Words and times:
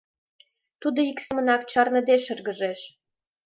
Тудо 0.81 0.99
ик 1.11 1.17
семынак 1.25 1.61
чарныде 1.71 2.15
шыргыжеш. 2.25 2.79